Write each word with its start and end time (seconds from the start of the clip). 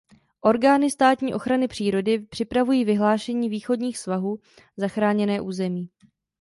Orgány 0.41 0.89
státní 0.89 1.33
ochrany 1.33 1.67
přírody 1.67 2.19
připravují 2.19 2.85
vyhlášení 2.85 3.49
východních 3.49 3.97
svahů 3.97 4.39
za 4.77 4.87
chráněné 4.87 5.41
území. 5.41 5.89